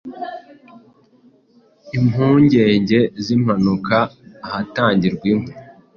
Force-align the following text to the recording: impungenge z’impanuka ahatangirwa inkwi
impungenge 1.97 2.99
z’impanuka 3.23 3.97
ahatangirwa 4.45 5.25
inkwi 5.33 5.51